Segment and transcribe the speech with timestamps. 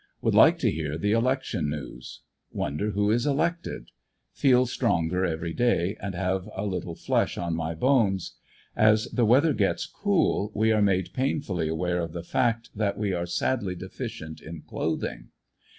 [0.23, 2.21] Would like to hear the election news.
[2.51, 3.91] Wonder who is elected?
[4.33, 8.33] Feel stronger every day, and have a little flesh on my bones.
[8.75, 13.13] As the weather gets cool, we are made painfully aware of the fact that we
[13.13, 15.29] are sadly deficient in clothing.